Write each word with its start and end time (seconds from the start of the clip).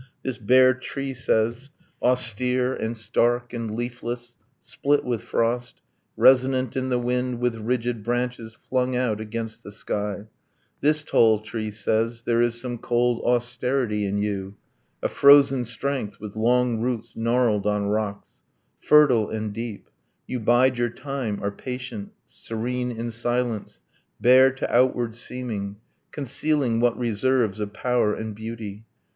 This 0.23 0.39
bare 0.39 0.73
tree 0.73 1.13
says, 1.13 1.69
Austere 2.01 2.73
and 2.73 2.97
stark 2.97 3.53
and 3.53 3.75
leafless, 3.75 4.35
split 4.59 5.03
with 5.05 5.21
frost, 5.21 5.83
Resonant 6.17 6.75
in 6.75 6.89
the 6.89 6.97
wind, 6.97 7.39
with 7.39 7.53
rigid 7.57 8.01
branches 8.03 8.55
Flung 8.67 8.95
out 8.95 9.21
against 9.21 9.61
the 9.63 9.69
sky, 9.69 10.25
this 10.79 11.03
tall 11.03 11.37
tree 11.37 11.69
says, 11.69 12.23
There 12.23 12.41
is 12.41 12.59
some 12.59 12.79
cold 12.79 13.21
austerity 13.23 14.07
in 14.07 14.17
you, 14.17 14.55
A 15.03 15.07
frozen 15.07 15.63
strength, 15.65 16.19
with 16.19 16.35
long 16.35 16.79
roots 16.81 17.15
gnarled 17.15 17.67
on 17.67 17.85
rocks, 17.85 18.41
Fertile 18.79 19.29
and 19.29 19.53
deep; 19.53 19.87
you 20.25 20.39
bide 20.39 20.79
your 20.79 20.89
time, 20.89 21.39
are 21.43 21.51
patient, 21.51 22.11
Serene 22.25 22.89
in 22.89 23.11
silence, 23.11 23.81
bare 24.19 24.49
to 24.51 24.75
outward 24.75 25.13
seeming, 25.13 25.75
Concealing 26.11 26.79
what 26.79 26.97
reserves 26.97 27.59
of 27.59 27.71
power 27.71 28.15
and 28.15 28.33
beauty! 28.33 28.83